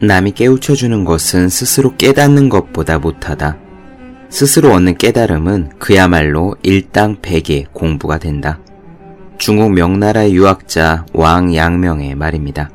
[0.00, 3.56] 남이 깨우쳐주는 것은 스스로 깨닫는 것보다 못하다.
[4.28, 8.60] 스스로 얻는 깨달음은 그야말로 일당백의 공부가 된다.
[9.38, 12.70] 중국 명나라의 유학자 왕 양명의 말입니다.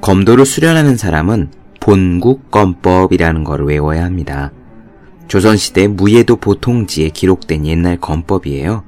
[0.00, 4.50] 검도를 수련하는 사람은 본국검법이라는 것을 외워야 합니다.
[5.28, 8.82] 조선시대 무예도 보통지에 기록된 옛날 검법이에요.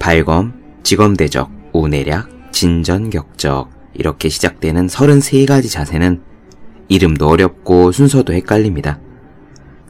[0.00, 6.20] 발검, 지검대적, 우내략, 진전격적 이렇게 시작되는 33가지 자세는
[6.88, 8.98] 이름도 어렵고 순서도 헷갈립니다.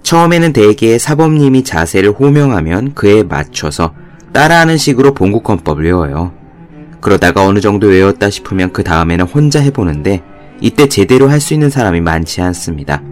[0.02, 3.94] 처음에는 대개 사범님이 자세를 호명하면 그에 맞춰서
[4.32, 6.32] 따라하는 식으로 본국헌법을 외워요.
[7.00, 10.22] 그러다가 어느 정도 외웠다 싶으면 그 다음에는 혼자 해보는데
[10.60, 13.02] 이때 제대로 할 수 있는 사람이 많지 않습니다.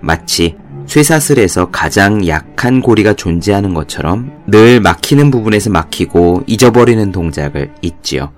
[0.00, 0.56] 마치
[0.86, 8.32] 쇠사슬에서 가장 약한 고리가 존재하는 것처럼 늘 막히는 부분에서 막히고 잊어버리는 동작을 잊지요.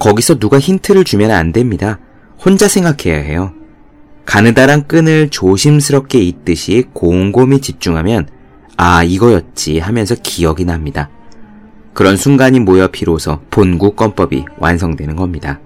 [0.00, 2.00] 거기서 누가 힌트를 주면 안 됩니다.
[2.44, 3.52] 혼자 생각해야 해요.
[4.24, 8.28] 가느다란 끈을 조심스럽게 잇듯이 곰곰이 집중하면
[8.76, 11.10] 아 이거였지 하면서 기억이 납니다.
[11.92, 15.60] 그런 순간이 모여 비로소 본국권법이 완성되는 겁니다.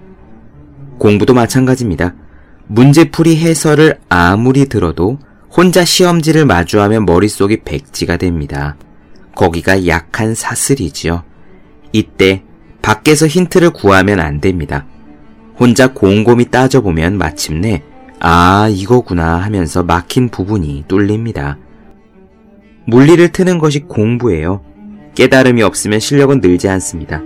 [0.98, 2.14] 공부도 마찬가지입니다.
[2.66, 5.19] 문제풀이 해설을 아무리 들어도
[5.50, 8.76] 혼자 시험지를 마주하면 머릿속이 백지가 됩니다.
[9.36, 11.22] 거기가 약한 사슬이지요.
[11.92, 12.42] 이때
[12.84, 14.84] 밖에서 힌트를 구하면 안 됩니다.
[15.58, 17.82] 혼자 곰곰이 따져보면 마침내
[18.20, 21.56] 아, 이거구나 하면서 막힌 부분이 뚫립니다.
[22.86, 24.60] 물리를 트는 것이 공부예요.
[25.14, 27.22] 깨달음이 없으면 실력은 늘지 않습니다.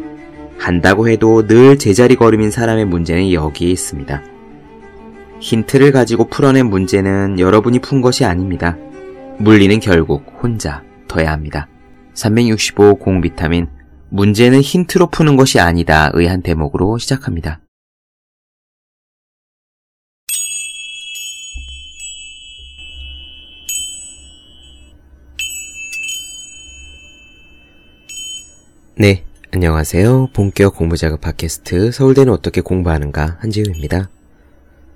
[0.58, 4.22] 한다고 해도 늘 제자리 걸음인 사람의 문제는 여기에 있습니다.
[5.40, 8.76] 힌트를 가지고 풀어낸 문제는 여러분이 푼 것이 아닙니다.
[9.38, 11.66] 물리는 결국 혼자 둬야 합니다.
[12.14, 13.68] 365 공비타민
[14.10, 17.60] 문제는 힌트로 푸는 것이 아니다 의 한 대목으로 시작합니다.
[28.96, 30.30] 네, 안녕하세요.
[30.32, 34.10] 본격 공부작업 팟캐스트 서울대는 어떻게 공부하는가 한지우입니다.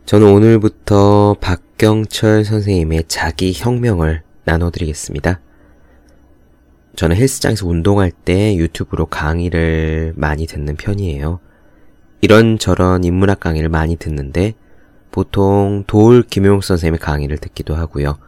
[0.07, 5.39] 저는 오늘부터 박경철 선생님의 자기 혁명을 나눠드리겠습니다.
[6.97, 11.41] 저는 헬스장에서 운동할 때 유튜브로 강의를 많이 듣는 편이에요.
[12.21, 14.55] 이런저런 인문학 강의를 많이 듣는데
[15.11, 18.19] 보통 도울 김용 선생님의 강의를 듣기도 하고요.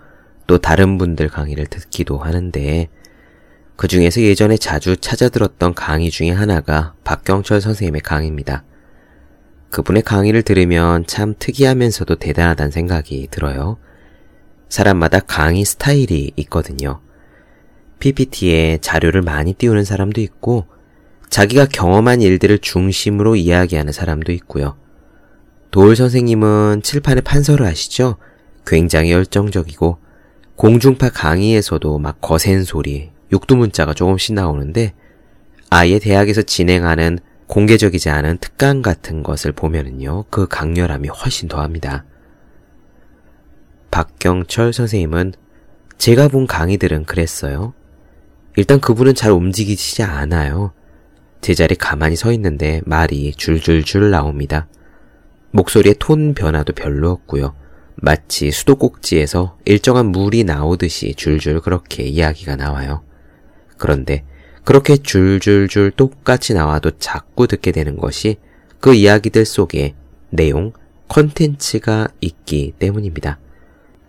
[0.46, 2.88] 또 다른 분들 강의를 듣기도 하는데
[3.76, 8.64] 그 중에서 예전에 자주 찾아 들었던 강의 중에 하나가 박경철 선생님의 강의입니다.
[9.70, 13.78] 그분의 강의를 들으면 참 특이하면서도 대단하다는 생각이 들어요.
[14.68, 17.00] 사람마다 강의 스타일이 있거든요.
[17.98, 20.66] PPT에 자료를 많이 띄우는 사람도 있고,
[21.30, 24.76] 자기가 경험한 일들을 중심으로 이야기하는 사람도 있고요.
[25.70, 28.16] 도울 선생님은 칠판에 판서를 하시죠?
[28.66, 29.98] 굉장히 열정적이고,
[30.56, 34.94] 공중파 강의에서도 막 거센 소리, 육두문자가 조금씩 나오는데,
[35.70, 42.04] 아예 대학에서 진행하는 공개적이지 않은 특강 같은 것을 보면은요, 그 강렬함이 훨씬 더합니다.
[43.90, 45.34] 박경철 선생님은
[45.98, 47.74] 제가 본 강의들은 그랬어요.
[48.56, 50.72] 일단 그분은 잘 움직이시지 않아요.
[51.40, 54.68] 제자리 가만히 서 있는데 말이 줄줄줄 나옵니다.
[55.50, 57.54] 목소리의 톤 변화도 별로 없고요.
[57.96, 63.02] 마치 수도꼭지에서 일정한 물이 나오듯이 줄줄 그렇게 이야기가 나와요.
[63.76, 64.24] 그런데
[64.64, 68.38] 그렇게 줄줄줄 똑같이 나와도 자꾸 듣게 되는 것이
[68.80, 69.94] 그 이야기들 속에
[70.30, 70.72] 내용,
[71.08, 73.38] 컨텐츠가 있기 때문입니다.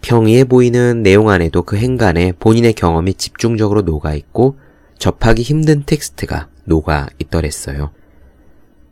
[0.05, 4.55] 평이해 보이는 내용 안에도 그 행간에 본인의 경험이 집중적으로 녹아 있고
[4.99, 7.89] 접하기 힘든 텍스트가 녹아 있더랬어요.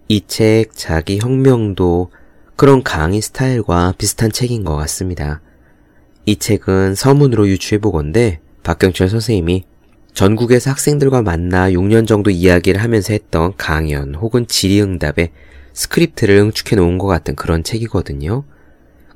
[0.07, 2.09] 이 책 자기 혁명도
[2.55, 5.41] 그런 강의 스타일과 비슷한 책인 것 같습니다.
[6.25, 9.65] 이 책은 서문으로 유추해 보건데 박경철 선생님이
[10.15, 15.31] 전국에서 학생들과 만나 6년 정도 이야기를 하면서 했던 강연 혹은 질의응답에
[15.73, 18.45] 스크립트를 응축해 놓은 것 같은 그런 책이거든요.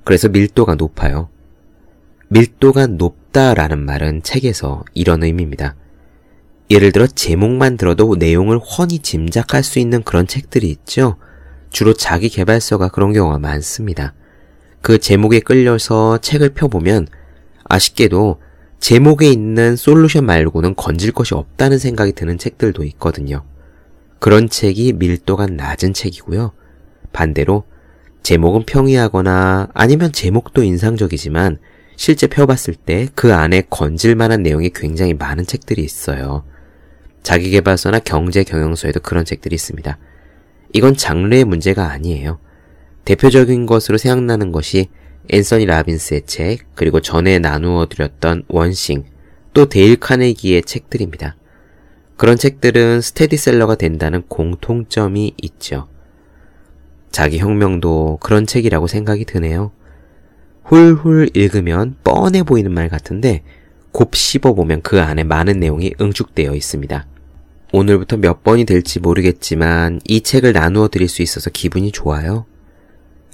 [0.04, 1.30] 그래서 밀도가 높아요.
[2.30, 5.76] 밀도가 높다라는 말은 책에서 이런 의미입니다.
[6.70, 11.16] 예를 들어 제목만 들어도 내용을 훤히 짐작할 수 있는 그런 책들이 있죠.
[11.70, 14.14] 주로 자기 개발서가 그런 경우가 많습니다.
[14.82, 17.08] 그 제목에 끌려서 책을 펴보면
[17.64, 18.42] 아쉽게도
[18.80, 23.44] 제목에 있는 솔루션 말고는 건질 것이 없다는 생각이 드는 책들도 있거든요.
[24.20, 26.52] 그런 책이 밀도가 낮은 책이고요.
[27.14, 27.64] 반대로
[28.24, 31.58] 제목은 평이하거나 아니면 제목도 인상적이지만
[31.98, 36.46] 실제 펴봤을 때 그 안에 건질 만한 내용이 굉장히 많은 책들이 있어요.
[37.24, 39.98] 자기개발서나 경제 경영서에도 그런 책들이 있습니다.
[40.74, 42.40] 이건 장르의 문제가 아니에요.
[43.04, 44.88] 대표적인 것으로 생각나는 것이
[45.30, 49.06] 앤서니 라빈스의 책, 그리고 전에 나누어 드렸던 원싱,
[49.54, 51.36] 또 데일 카네기의 책들입니다.
[52.16, 55.88] 그런 책들은 스테디셀러가 된다는 공통점이 있죠.
[57.12, 59.72] 자기 혁명도 그런 책이라고 생각이 드네요.
[60.68, 63.44] 훌훌 읽으면 뻔해 보이는 말 같은데
[63.92, 67.08] 곱 씹어 보면 그 안에 많은 내용이 응축되어 있습니다.
[67.74, 72.46] 오늘부터 몇 번이 될지 모르겠지만 이 책을 나누어 드릴 수 있어서 기분이 좋아요.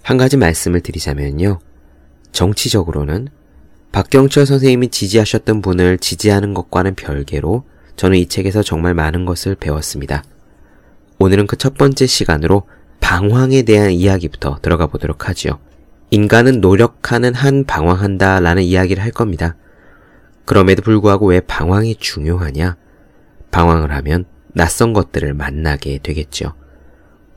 [0.03, 1.59] 한 가지 말씀을 드리자면요.
[2.31, 3.29] 정치적으로는
[3.91, 7.63] 박경철 선생님이 지지하셨던 분을 지지하는 것과는 별개로
[7.95, 10.23] 저는 이 책에서 정말 많은 것을 배웠습니다.
[11.19, 12.63] 오늘은 그 첫 번째 시간으로
[12.99, 15.59] 방황에 대한 이야기부터 들어가 보도록 하지요.
[16.13, 19.55] 인간은 노력하는 한 방황한다 라는 이야기를 할 겁니다.
[20.45, 22.77] 그럼에도 불구하고 왜 방황이 중요하냐?
[23.49, 26.53] 방황을 하면 낯선 것들을 만나게 되겠죠.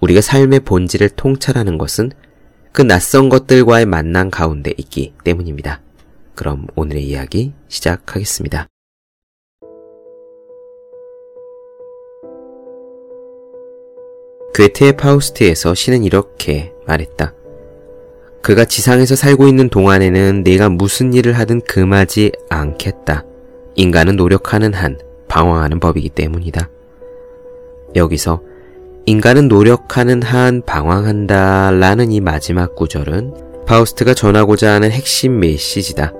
[0.00, 2.12] 우리가 삶의 본질을 통찰하는 것은
[2.72, 5.80] 그 낯선 것들과의 만남 가운데 있기 때문입니다.
[6.34, 8.66] 그럼 오늘의 이야기 시작하겠습니다.
[14.54, 17.32] 괴테의 파우스트에서 신은 이렇게 말했다.
[18.46, 23.24] 그가 지상에서 살고 있는 동안에는 내가 무슨 일을 하든 금하지 않겠다.
[23.74, 26.70] 인간은 노력하는 한 방황하는 법이기 때문이다.
[27.96, 28.40] 여기서
[29.04, 33.34] 인간은 노력하는 한 방황한다 라는 이 마지막 구절은
[33.66, 36.12] 파우스트가 전하고자 하는 핵심 메시지다.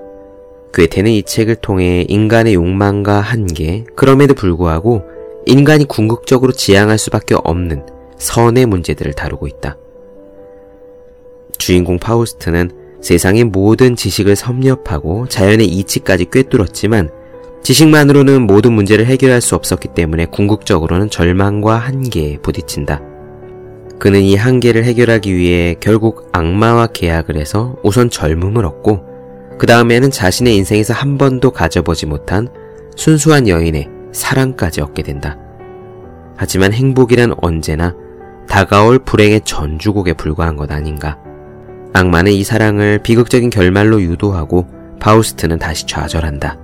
[0.75, 5.05] 괴테는 이 책을 통해 인간의 욕망과 한계, 그럼에도 불구하고
[5.46, 7.87] 인간이 궁극적으로 지향할 수밖에 없는
[8.19, 9.76] 선의 문제들을 다루고 있다.
[11.58, 12.70] 주인공 파우스트는
[13.03, 17.11] 세상의 모든 지식을 섭렵하고 자연의 이치까지 꿰뚫었지만
[17.62, 23.00] 지식만으로는 모든 문제를 해결할 수 없었기 때문에 궁극적으로는 절망과 한계에 부딪힌다.
[23.99, 29.05] 그는 이 한계를 해결하기 위해 결국 악마와 계약을 해서 우선 젊음을 얻고
[29.58, 32.49] 그 다음에는 자신의 인생에서 한 번도 가져보지 못한
[32.94, 35.38] 순수한 여인의 사랑까지 얻게 된다.
[36.37, 37.94] 하지만 행복이란 언제나
[38.49, 41.19] 다가올 불행의 전주곡에 불과한 것 아닌가.
[41.96, 44.66] 악마는 이 사랑을 비극적인 결말로 유도하고
[45.00, 46.58] 바우스트는 다시 좌절한다.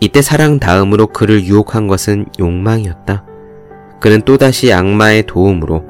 [0.00, 3.24] 이때 사랑 다음으로 그를 유혹한 것은 욕망이었다.
[4.00, 5.84] 그는 또다시 악마의 도움으로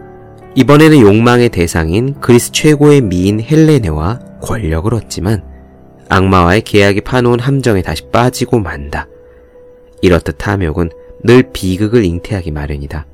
[0.54, 5.43] 이번에는 욕망의 대상인 그리스 최고의 미인 헬레네와 권력을 얻지만
[6.10, 9.08] 악마와의 계약이 파놓은 함정에 다시 빠지고 만다.
[10.02, 10.90] 이렇듯 탐욕은
[11.25, 13.06] 늘 비극을 잉태하기 마련이다.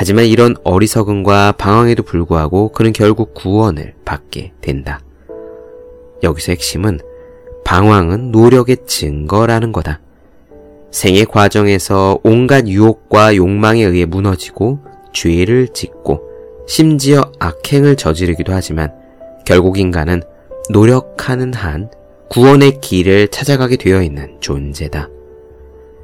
[0.00, 5.02] 하지만 이런 어리석음과 방황에도 불구하고 그는 결국 구원을 받게 된다.
[6.22, 7.00] 여기서 핵심은
[7.66, 10.00] 방황은 노력의 증거라는 거다.
[10.90, 14.78] 생의 과정에서 온갖 유혹과 욕망에 의해 무너지고
[15.12, 16.22] 죄를 짓고
[16.66, 18.94] 심지어 악행을 저지르기도 하지만
[19.44, 20.22] 결국 인간은
[20.70, 21.90] 노력하는 한
[22.30, 25.10] 구원의 길을 찾아가게 되어 있는 존재다.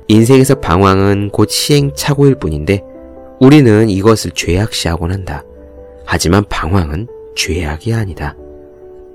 [0.08, 2.82] 인생에서 방황은 곧 시행착오일 뿐인데
[3.40, 5.42] 우리는 이것을 죄악시하곤 한다.
[6.04, 8.36] 하지만 방황은 죄악이 아니다.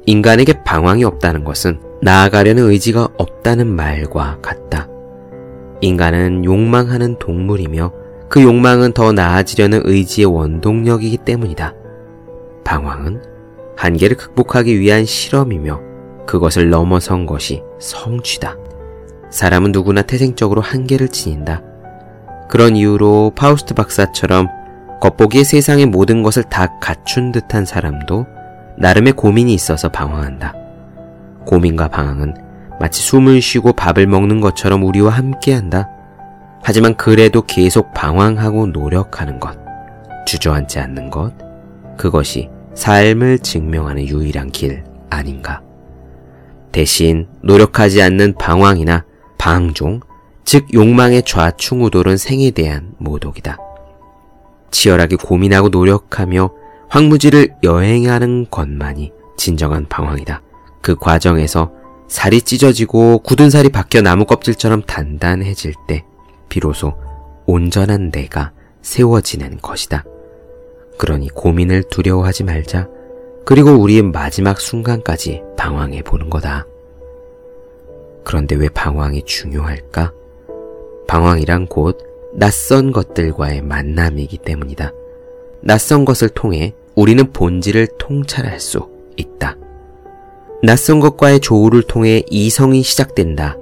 [0.06, 4.88] 인간에게 방황이 없다는 것은 나아가려는 의지가 없다는 말과 같다.
[5.81, 7.91] 인간은 욕망하는 동물이며
[8.29, 11.74] 그 욕망은 더 나아지려는 의지의 원동력이기 때문이다.
[12.63, 13.22] 방황은
[13.75, 15.81] 한계를 극복하기 위한 실험이며
[16.27, 18.57] 그것을 넘어선 것이 성취다.
[19.31, 21.63] 사람은 누구나 태생적으로 한계를 지닌다.
[22.51, 24.50] 그런 이유로 파우스트 박사처럼
[25.00, 28.27] 겉보기에 세상의 모든 것을 다 갖춘 듯한 사람도
[28.77, 30.53] 나름의 고민이 있어서 방황한다.
[31.46, 32.36] 고민과 방황은
[32.77, 35.88] 마치 숨을 쉬고 밥을 먹는 것처럼 우리와 함께한다.
[36.62, 39.58] 하지만 그래도 계속 방황하고 노력하는 것,
[40.25, 41.34] 주저앉지 않는 것,
[41.98, 45.62] 그것이 삶을 증명하는 유일한 길 아닌가.
[46.74, 49.05] 대신 노력하지 않는 방황이나
[49.38, 50.01] 방종,
[50.43, 53.57] 즉 욕망의 좌충우돌은 생에 대한 모독이다.
[54.71, 56.50] 치열하게 고민하고 노력하며
[56.89, 60.41] 황무지를 여행하는 것만이 진정한 방황이다.
[60.81, 61.71] 그 과정에서
[62.07, 66.03] 살이 찢어지고 굳은 살이 바뀌어 나무 껍질처럼 단단해질 때
[66.50, 66.93] 비로소
[67.45, 70.03] 온전한 내가 세워지는 것이다.
[70.98, 72.89] 그러니 고민을 두려워하지 말자.
[73.45, 76.65] 그리고 우리의 마지막 순간까지 방황해 보는 거다.
[78.24, 80.12] 그런데 왜 방황이 중요할까?
[81.12, 81.98] 방황이란 곧
[82.32, 84.94] 낯선 것들과의 만남이기 때문이다.
[85.60, 88.88] 낯선 것을 통해 우리는 본질을 통찰할 수
[89.18, 89.58] 있다.
[90.63, 93.58] 낯선 것과의 조우를 통해 이성이 시작된다.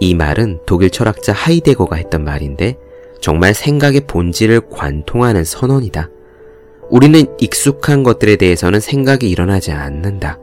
[0.00, 2.76] 이 말은 독일 철학자 하이데거가 했던 말인데
[3.20, 6.10] 정말 생각의 본질을 관통하는 선언이다.
[6.90, 10.40] 우리는 익숙한 것들에 대해서는 생각이 일어나지 않는다.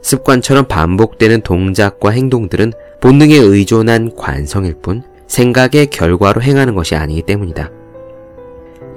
[0.00, 7.70] 습관처럼 반복되는 동작과 행동들은 본능에 의존한 관성일 뿐 생각의 결과로 행하는 것이 아니기 때문이다.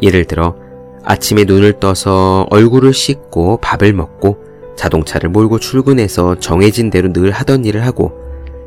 [0.02, 0.58] 예를 들어
[1.06, 4.38] 아침에 눈을 떠서 얼굴을 씻고 밥을 먹고
[4.76, 8.12] 자동차를 몰고 출근해서 정해진 대로 늘 하던 일을 하고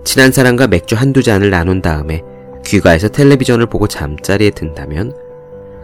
[0.03, 2.23] 친한 사람과 맥주 한두 잔을 나눈 다음에
[2.65, 5.15] 귀가해서 텔레비전을 보고 잠자리에 든다면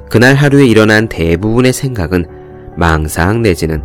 [0.08, 2.24] 그날 하루에 일어난 대부분의 생각은
[2.78, 3.84] 망상 내지는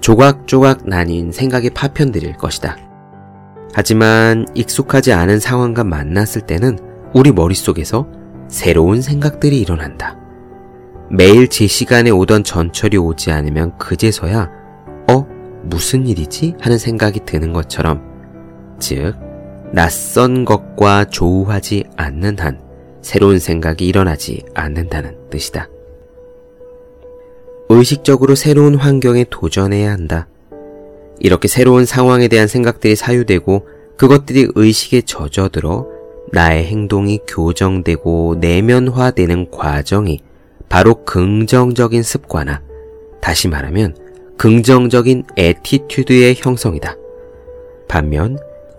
[0.00, 2.76] 조각조각 나뉜 생각의 파편들일 것이다.
[3.72, 8.06] 하지만 익숙하지 않은 상황과 만났을 때는 우리 머릿속에서
[8.48, 10.18] 새로운 생각들이 일어난다.
[11.10, 14.50] 매일 제 시간에 오던 전철이 오지 않으면 그제서야
[15.10, 15.26] 어?
[15.62, 16.54] 무슨 일이지?
[16.60, 18.02] 하는 생각이 드는 것처럼
[18.78, 19.14] 즉
[19.72, 22.60] 낯선 것과 조우하지 않는 한
[23.02, 25.68] 새로운 생각이 일어나지 않는다는 뜻이다.
[27.68, 30.28] 의식적으로 새로운 환경에 도전해야 한다.
[31.18, 35.95] 이렇게 새로운 상황에 대한 생각들이 사유되고 그것들이 의식에 젖어들어
[36.32, 40.20] 나의 행동이 교정되고 내면화되는 과정이
[40.68, 42.60] 바로 긍정적인 습관화,
[43.20, 43.96] 다시 말하면
[44.36, 46.96] 긍정적인 attitude의 형성이다.
[47.88, 48.38] 반면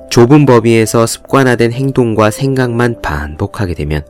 [0.10, 4.06] 좁은 범위에서 습관화된 행동과 생각만 반복하게 되면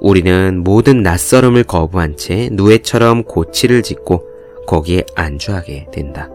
[0.00, 4.24] 우리는 모든 낯설음을 거부한 채 누에처럼 고치를 짓고
[4.66, 6.28] 거기에 안주하게 된다.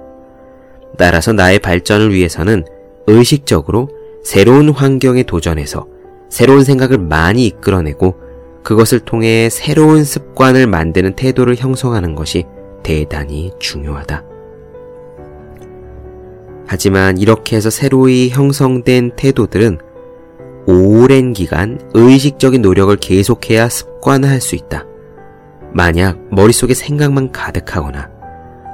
[0.97, 2.65] 따라서 나의 발전을 위해서는
[3.07, 3.89] 의식적으로
[4.23, 5.87] 새로운 환경에 도전해서
[6.29, 8.15] 새로운 생각을 많이 이끌어내고
[8.63, 12.45] 그것을 통해 새로운 습관을 만드는 태도를 형성하는 것이
[12.83, 14.23] 대단히 중요하다.
[16.67, 19.79] 하지만 이렇게 해서 새로이 형성된 태도들은
[20.67, 24.85] 오랜 기간 의식적인 노력을 계속해야 습관화할 수 있다.
[25.71, 28.09] 만약 머릿속에 생각만 가득하거나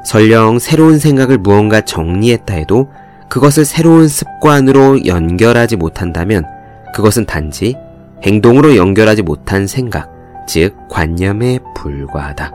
[0.06, 2.90] 설령 새로운 생각을 무언가 정리했다 해도
[3.30, 6.46] 그것을 새로운 습관으로 연결하지 못한다면
[6.94, 7.76] 그것은 단지
[8.24, 10.10] 행동으로 연결하지 못한 생각,
[10.48, 12.52] 즉 관념에 불과하다.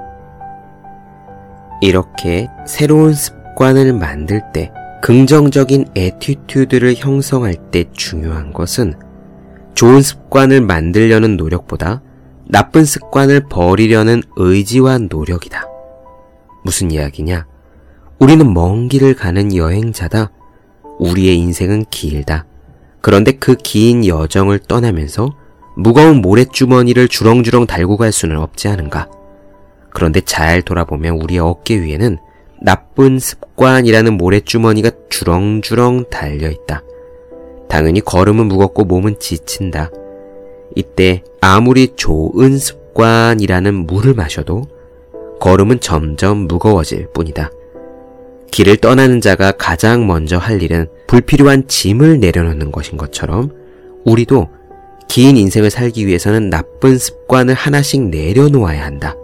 [1.80, 8.95] 이렇게 새로운 습관을 만들 때 긍정적인 attitude를 형성할 때 중요한 것은
[9.75, 12.02] 좋은 습관을 만들려는 노력보다
[12.47, 15.66] 나쁜 습관을 버리려는 의지와 노력이다.
[16.64, 17.47] 무슨 이야기냐?
[18.18, 20.33] 우리는 먼 길을 가는 여행자다.
[20.99, 22.47] 우리의 인생은 길다.
[23.00, 25.31] 그런데 그 긴 여정을 떠나면서
[25.76, 29.09] 무거운 모래주머니를 주렁주렁 달고 갈 수는 없지 않은가?
[29.90, 32.19] 그런데 잘 돌아보면 우리의 어깨 위에는
[32.61, 36.83] 나쁜 습관이라는 모래주머니가 주렁주렁 달려있다.
[37.69, 39.90] 당연히 걸음은 무겁고 몸은 지친다.
[40.75, 44.64] 이때 아무리 좋은 습관이라는 물을 마셔도
[45.40, 47.50] 걸음은 점점 무거워질 뿐이다.
[48.50, 53.50] 길을 떠나는 자가 가장 먼저 할 일은 불필요한 짐을 내려놓는 것인 것처럼
[54.05, 54.49] 우리도
[55.09, 59.17] 긴 인생을 살기 위해서는 나쁜 습관을 하나씩 내려놓아야 한다.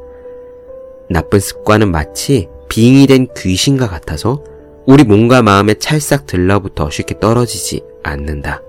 [1.09, 4.43] 나쁜 습관은 마치 빙이 된 귀신과 같아서
[4.87, 8.63] 우리 몸과 마음에 찰싹 들러붙어 쉽게 떨어지지 않는다.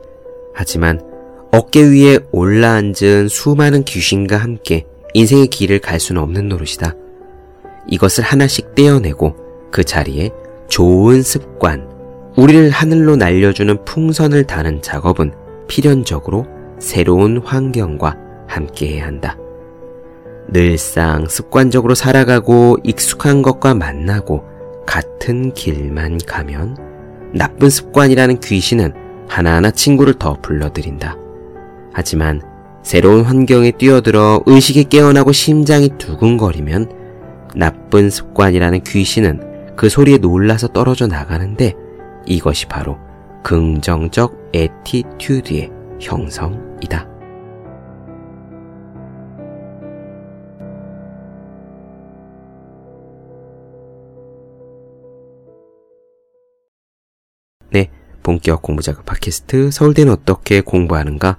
[0.53, 1.01] 하지만
[1.51, 6.93] 어깨 위에 올라앉은 수많은 귀신과 함께 인생의 길을 갈 수는 없는 노릇이다.
[7.87, 9.35] 이것을 하나씩 떼어내고
[9.71, 10.31] 그 자리에
[10.67, 11.94] 좋은 습관,
[12.35, 15.33] 우리를 하늘로 날려주는 풍선을 다는 작업은
[15.67, 16.45] 필연적으로
[16.79, 19.37] 새로운 환경과 함께해야 한다.
[20.49, 24.43] 늘상 습관적으로 살아가고 익숙한 것과 만나고
[24.85, 26.77] 같은 길만 가면
[27.33, 28.93] 나쁜 습관이라는 귀신은
[29.27, 31.17] 하나하나 친구를 더 불러들인다.
[31.93, 32.41] 하지만
[32.83, 36.91] 새로운 환경에 뛰어들어 의식이 깨어나고 심장이 두근거리면
[37.55, 41.73] 나쁜 습관이라는 귀신은 그 소리에 놀라서 떨어져 나가는데
[42.25, 42.97] 이것이 바로
[43.43, 47.07] 긍정적 attitude의 형성이다.
[57.71, 57.89] 네,
[58.23, 61.37] 본격 공부작업 팟캐스트 서울대는 어떻게 공부하는가?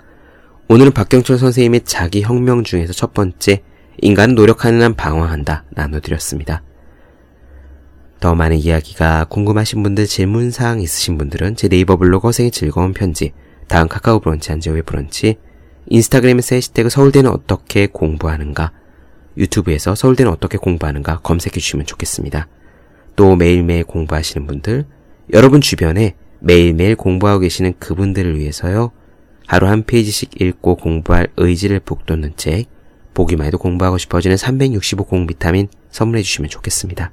[0.69, 3.63] 오늘은 박경철 선생님의 자기 혁명 중에서 첫 번째
[4.03, 6.63] 인간은 노력하는 한 방황한다 나눠드렸습니다.
[8.21, 13.33] 더 많은 이야기가 궁금하신 분들 질문사항 있으신 분들은 제 네이버 블로그 허생의 즐거운 편지
[13.69, 15.37] 다음 카카오 브런치 안재호의 브런치
[15.89, 18.73] 인스타그램에서 해시태그 서울대는 어떻게 공부하는가
[19.37, 22.49] 유튜브에서 서울대는 어떻게 공부하는가 검색해 주시면 좋겠습니다.
[23.17, 24.87] 또 매일매일 공부하시는 분들
[25.33, 28.93] 여러분 주변에 매일매일 공부하고 계시는 그분들을 위해서요.
[29.47, 32.67] 하루 한 페이지씩 읽고 공부할 의지를 북돋는 책
[33.15, 37.13] 보기만 해도 공부하고 싶어지는 365 공비타민 선물해 주시면 좋겠습니다.